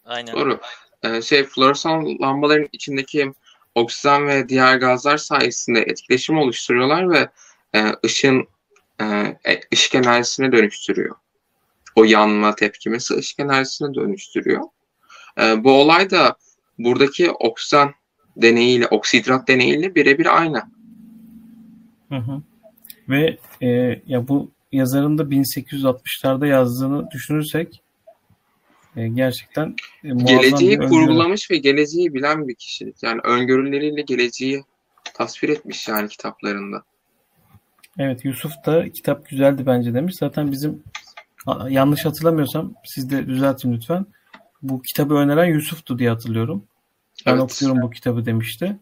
[0.09, 0.35] Aynen.
[0.35, 0.59] Doğru.
[1.03, 3.33] Ee, şey, floresan lambaların içindeki
[3.75, 7.29] oksijen ve diğer gazlar sayesinde etkileşim oluşturuyorlar ve
[7.75, 8.47] e, ışın
[9.01, 9.05] e,
[9.45, 11.15] e, ışık enerjisine dönüştürüyor.
[11.95, 14.63] O yanma tepkimesi ışık enerjisine dönüştürüyor.
[15.41, 16.35] E, bu olay da
[16.79, 17.93] buradaki oksijen
[18.37, 20.61] deneyiyle, oksidrat deneyiyle birebir aynı.
[22.09, 22.41] Hı hı.
[23.09, 23.67] Ve e,
[24.05, 27.81] ya bu yazarın da 1860'larda yazdığını düşünürsek
[28.95, 33.03] e, gerçekten e, geleceği kurgulamış ve geleceği bilen bir kişilik.
[33.03, 34.63] Yani öngörüleriyle geleceği
[35.13, 36.83] tasvir etmiş yani kitaplarında.
[37.97, 40.15] Evet Yusuf da kitap güzeldi bence demiş.
[40.15, 40.83] Zaten bizim
[41.69, 44.05] yanlış hatırlamıyorsam siz de düzeltin lütfen.
[44.61, 46.63] Bu kitabı öneren Yusuf'tu diye hatırlıyorum.
[47.25, 47.41] Ben evet.
[47.41, 48.77] okuyorum bu kitabı demişti.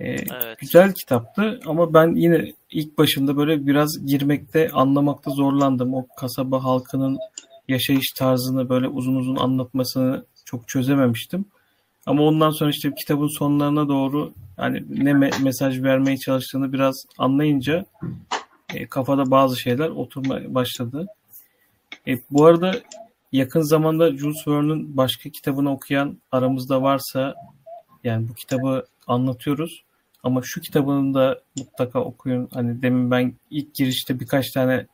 [0.00, 0.58] Ee, evet.
[0.58, 5.94] Güzel kitaptı ama ben yine ilk başında böyle biraz girmekte, anlamakta zorlandım.
[5.94, 7.18] O kasaba halkının
[7.68, 11.44] yaşayış tarzını böyle uzun uzun anlatmasını çok çözememiştim.
[12.06, 17.86] Ama ondan sonra işte kitabın sonlarına doğru hani ne me- mesaj vermeye çalıştığını biraz anlayınca
[18.74, 21.06] e, kafada bazı şeyler oturmaya başladı.
[22.06, 22.74] E, bu arada
[23.32, 27.34] yakın zamanda Jules Verne'ın başka kitabını okuyan aramızda varsa
[28.04, 29.82] yani bu kitabı anlatıyoruz.
[30.22, 32.48] Ama şu kitabını da mutlaka okuyun.
[32.54, 34.86] Hani demin ben ilk girişte birkaç tane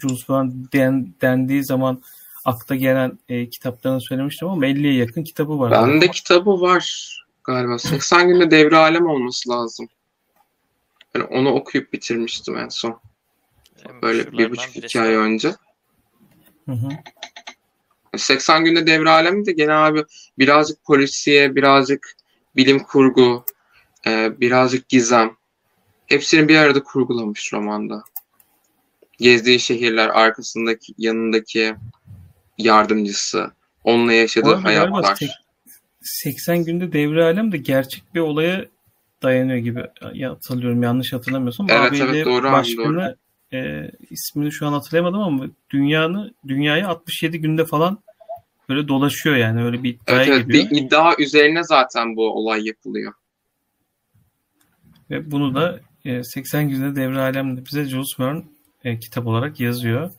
[0.00, 2.02] Jules Verne den, dendiği zaman
[2.44, 5.70] akta gelen e, kitaplarını söylemiştim ama 50'ye yakın kitabı var.
[5.70, 7.78] Bende kitabı var galiba.
[7.78, 9.88] 80 günde devre alem olması lazım.
[11.14, 13.00] Yani onu okuyup bitirmiştim en son.
[14.02, 15.54] Böyle bir buçuk iki ay önce.
[16.66, 16.88] Hı hı.
[18.16, 20.04] 80 günde devre alemi de gene abi
[20.38, 22.16] birazcık polisiye, birazcık
[22.56, 23.44] bilim kurgu,
[24.06, 25.36] e, birazcık gizem.
[26.06, 28.04] Hepsini bir arada kurgulamış romanda.
[29.20, 31.74] Gezdiği şehirler, arkasındaki, yanındaki
[32.58, 33.50] yardımcısı,
[33.84, 35.18] onunla yaşadığı hayatlar.
[36.00, 38.64] 80 günde devre alem de gerçek bir olaya
[39.22, 39.86] dayanıyor gibi
[40.26, 41.66] hatırlıyorum yanlış hatırlamıyorsam.
[41.70, 43.14] Evet ABD evet doğru başkanı, doğru.
[43.52, 47.98] E, ismini şu an hatırlayamadım ama dünyanı dünyayı 67 günde falan
[48.68, 53.12] böyle dolaşıyor yani öyle bir iddiaya evet, evet, Bir iddia üzerine zaten bu olay yapılıyor.
[55.10, 58.42] Ve bunu da e, 80 günde devre alemde bize Jules Verne
[58.84, 60.10] e, kitap olarak yazıyor.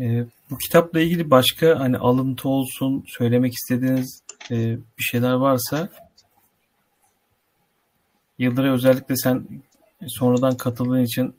[0.00, 5.88] E, bu kitapla ilgili başka hani alıntı olsun, söylemek istediğiniz e, bir şeyler varsa
[8.38, 9.62] Yıldıray özellikle sen
[10.06, 11.36] sonradan katıldığın için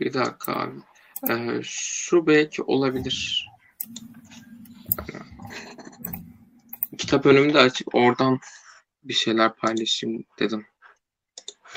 [0.00, 0.80] bir dakika abi.
[1.30, 3.48] Ee, şu belki olabilir.
[6.98, 7.94] Kitap önümde açık.
[7.94, 8.38] Oradan
[9.04, 10.66] bir şeyler paylaşayım dedim.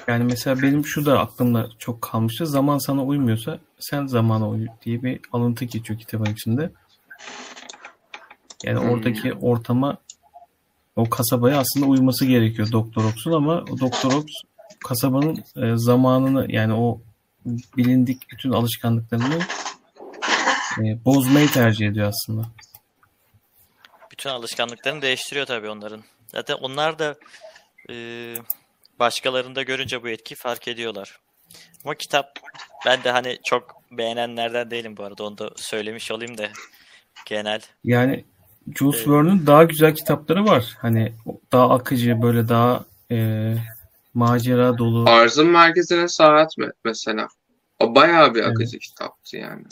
[0.07, 2.47] Yani mesela benim şu da aklımda çok kalmıştı.
[2.47, 6.71] Zaman sana uymuyorsa sen zamana uy diye bir alıntı geçiyor kitabın içinde.
[8.63, 8.89] Yani hmm.
[8.89, 9.97] oradaki ortama
[10.95, 14.25] o kasabaya aslında uyması gerekiyor Doktor Ox'un ama o Doktor Ox
[14.79, 17.01] kasabanın e, zamanını yani o
[17.77, 19.39] bilindik bütün alışkanlıklarını
[20.79, 22.47] e, bozmayı tercih ediyor aslında.
[24.11, 26.03] Bütün alışkanlıklarını değiştiriyor tabii onların.
[26.27, 27.15] Zaten onlar da
[27.89, 27.95] e,
[28.99, 31.19] başkalarında görünce bu etki fark ediyorlar.
[31.85, 32.39] Ama kitap
[32.85, 36.47] ben de hani çok beğenenlerden değilim bu arada onu da söylemiş olayım da
[37.25, 37.61] genel.
[37.83, 38.25] Yani
[38.75, 40.77] Jules ee, Verne'ın daha güzel kitapları var.
[40.79, 41.13] Hani
[41.51, 43.53] daha akıcı böyle daha e,
[44.13, 45.09] macera dolu.
[45.09, 47.27] Arzın merkezine saat mi mesela?
[47.79, 48.81] O bayağı bir akıcı evet.
[48.81, 49.63] kitaptı yani.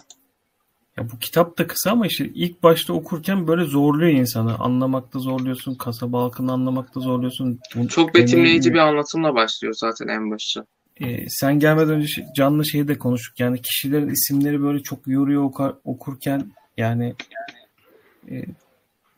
[0.97, 4.55] Ya bu kitap da kısa ama işte ilk başta okurken böyle zorluyor insanı.
[4.55, 7.59] Anlamakta zorluyorsun, kasaba halkını anlamakta zorluyorsun.
[7.89, 10.65] Çok betimleyici bir anlatımla başlıyor zaten en başı.
[11.01, 13.39] Ee, sen gelmeden önce canlı şeyi de konuştuk.
[13.39, 17.15] Yani kişilerin isimleri böyle çok yoruyor okur, okurken yani
[18.31, 18.45] e,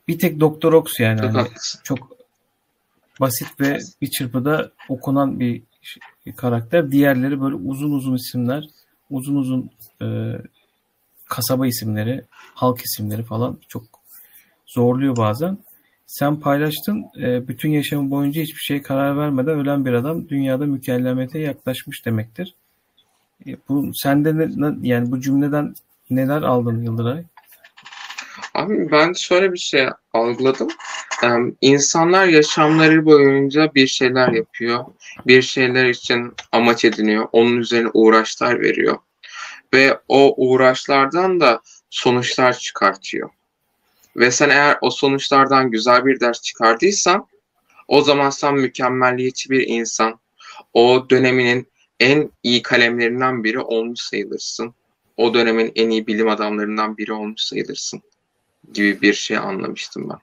[0.07, 1.21] bir tek Doktor Ox yani.
[1.21, 1.47] Çok, hani
[1.83, 2.17] çok
[3.19, 5.61] basit ve bir çırpıda okunan bir
[6.35, 6.91] karakter.
[6.91, 8.67] Diğerleri böyle uzun uzun isimler,
[9.09, 9.69] uzun uzun
[10.01, 10.05] e,
[11.29, 13.83] kasaba isimleri, halk isimleri falan çok
[14.65, 15.57] zorluyor bazen.
[16.07, 21.39] Sen paylaştın e, bütün yaşamı boyunca hiçbir şey karar vermeden ölen bir adam dünyada mükellemete
[21.39, 22.55] yaklaşmış demektir.
[23.47, 25.75] E, bu sende ne, yani bu cümleden
[26.09, 27.23] neler aldın Yıldıray?
[28.53, 30.67] Abi ben şöyle bir şey algıladım.
[31.23, 31.27] Ee,
[31.61, 34.85] insanlar yaşamları boyunca bir şeyler yapıyor.
[35.27, 37.27] Bir şeyler için amaç ediniyor.
[37.31, 38.97] Onun üzerine uğraşlar veriyor.
[39.73, 43.29] Ve o uğraşlardan da sonuçlar çıkartıyor.
[44.15, 47.27] Ve sen eğer o sonuçlardan güzel bir ders çıkardıysan
[47.87, 50.19] o zaman sen mükemmelliyetçi bir insan.
[50.73, 51.67] O döneminin
[51.99, 54.73] en iyi kalemlerinden biri olmuş sayılırsın.
[55.17, 58.01] O dönemin en iyi bilim adamlarından biri olmuş sayılırsın
[58.73, 60.19] gibi bir şey anlamıştım ben.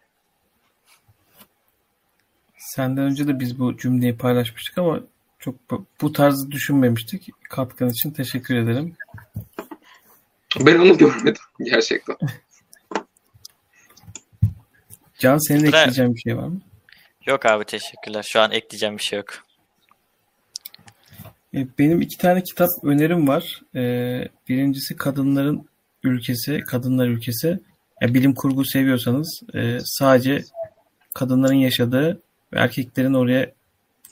[2.59, 5.01] Senden önce de biz bu cümleyi paylaşmıştık ama
[5.45, 5.55] Çok
[6.01, 7.29] bu, tarzı düşünmemiştik.
[7.51, 8.97] Katkın için teşekkür ederim.
[10.61, 12.17] Ben onu görmedim gerçekten.
[15.19, 16.61] Can senin Sıra- ekleyeceğin bir şey var mı?
[17.27, 18.23] Yok abi teşekkürler.
[18.29, 19.29] Şu an ekleyeceğim bir şey yok.
[21.55, 23.61] E, Benim iki tane kitap önerim var.
[23.75, 23.81] E,
[24.49, 25.69] Birincisi Kadınların
[26.03, 27.61] Ülkesi, Kadınlar Ülkesi.
[28.01, 30.45] Ya, bilim kurgu seviyorsanız e, sadece
[31.15, 33.53] kadınların yaşadığı ve erkeklerin oraya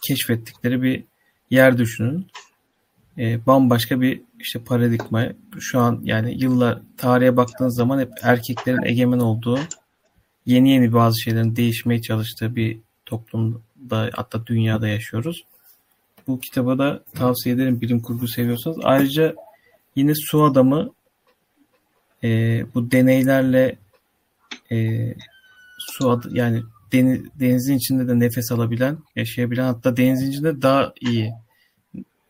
[0.08, 1.04] keşfettikleri bir
[1.52, 2.26] yer düşünün.
[3.18, 5.28] E, bambaşka bir işte paradigma.
[5.60, 9.58] Şu an yani yıllar tarihe baktığınız zaman hep erkeklerin egemen olduğu,
[10.46, 15.44] yeni yeni bazı şeylerin değişmeye çalıştığı bir toplumda hatta dünyada yaşıyoruz.
[16.26, 18.78] Bu kitabı da tavsiye ederim bilim kurgu seviyorsanız.
[18.82, 19.34] Ayrıca
[19.96, 20.90] yine Su Adamı
[22.24, 23.76] e, bu deneylerle
[24.72, 25.08] e,
[25.78, 31.32] su adı, yani deniz, denizin içinde de nefes alabilen, yaşayabilen hatta denizin içinde daha iyi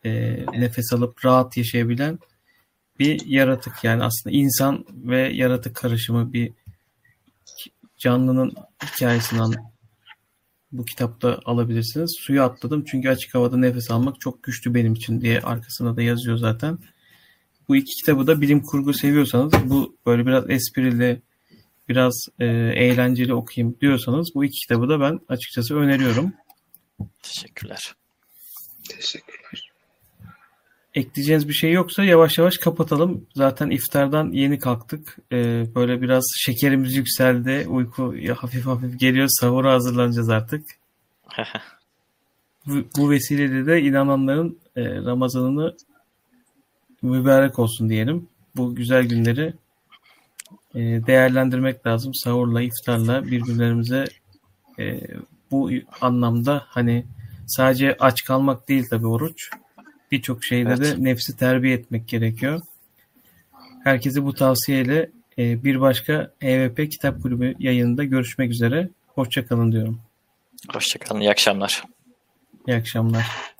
[0.05, 0.11] e,
[0.53, 2.19] nefes alıp rahat yaşayabilen
[2.99, 3.83] bir yaratık.
[3.83, 6.51] Yani aslında insan ve yaratık karışımı bir
[7.97, 8.53] canlının
[8.85, 9.73] hikayesini an-
[10.71, 12.15] bu kitapta alabilirsiniz.
[12.19, 16.37] Suya atladım çünkü açık havada nefes almak çok güçlü benim için diye arkasında da yazıyor
[16.37, 16.79] zaten.
[17.67, 21.21] Bu iki kitabı da bilim kurgu seviyorsanız bu böyle biraz esprili
[21.89, 26.33] biraz e, eğlenceli okuyayım diyorsanız bu iki kitabı da ben açıkçası öneriyorum.
[27.21, 27.95] Teşekkürler.
[28.89, 29.73] Teşekkürler.
[30.95, 33.27] Ekleyeceğiniz bir şey yoksa yavaş yavaş kapatalım.
[33.35, 35.17] Zaten iftardan yeni kalktık.
[35.31, 37.65] E, böyle biraz şekerimiz yükseldi.
[37.67, 39.27] Uyku hafif hafif geliyor.
[39.29, 40.65] Sahura hazırlanacağız artık.
[42.65, 45.75] Bu, bu vesileyle de inananların e, Ramazanını
[47.01, 48.27] mübarek olsun diyelim.
[48.55, 49.53] Bu güzel günleri
[50.75, 52.13] değerlendirmek lazım.
[52.13, 54.05] Sahurla, iftarla birbirlerimize
[54.79, 54.99] e,
[55.51, 57.05] bu anlamda hani
[57.47, 59.49] sadece aç kalmak değil tabii oruç.
[60.11, 60.79] Birçok şeyde Evet.
[60.79, 62.61] de nefsi terbiye etmek gerekiyor.
[63.83, 68.89] Herkese bu tavsiyeyle e, bir başka EVP Kitap Kulübü yayınında görüşmek üzere.
[69.07, 70.01] Hoşçakalın diyorum.
[70.73, 71.19] Hoşçakalın.
[71.19, 71.83] İyi akşamlar.
[72.67, 73.52] İyi akşamlar.